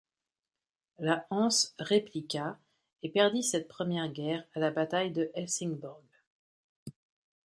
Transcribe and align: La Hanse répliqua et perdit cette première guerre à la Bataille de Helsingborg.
La 0.97 1.27
Hanse 1.29 1.75
répliqua 1.77 2.57
et 3.03 3.09
perdit 3.11 3.43
cette 3.43 3.67
première 3.67 4.09
guerre 4.11 4.43
à 4.55 4.59
la 4.59 4.71
Bataille 4.71 5.11
de 5.11 5.29
Helsingborg. 5.35 6.01